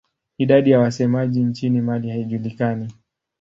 Idadi 0.37 0.71
ya 0.71 0.79
wasemaji 0.79 1.43
nchini 1.43 1.81
Mali 1.81 2.09
haijulikani. 2.09 2.91